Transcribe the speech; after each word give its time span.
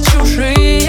чужие. 0.00 0.81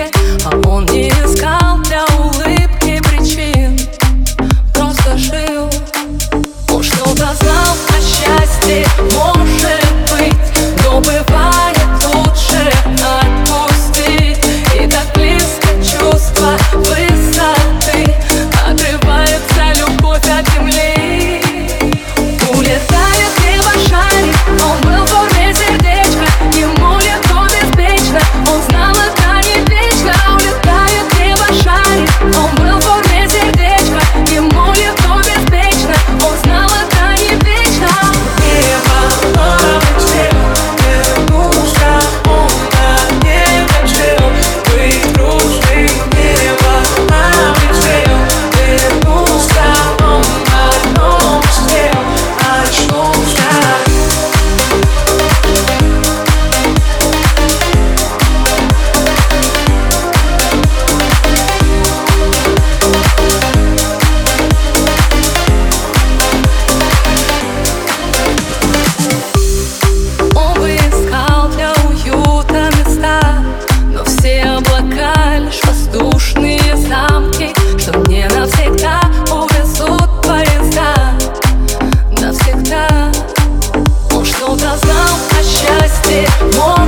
it. 86.14 86.83